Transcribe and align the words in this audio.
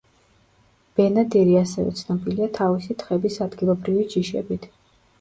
ბენადირი 0.99 1.53
ასევე 1.61 1.95
ცნობილია 2.01 2.49
თავისი 2.59 2.99
თხების 3.05 3.41
ადგილობრივი 3.49 4.11
ჯიშებით. 4.17 4.71